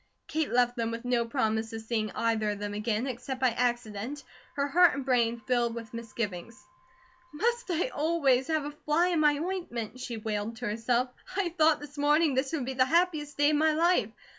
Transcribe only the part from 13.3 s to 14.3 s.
day of my life.